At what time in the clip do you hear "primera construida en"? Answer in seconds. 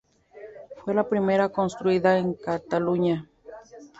1.07-2.33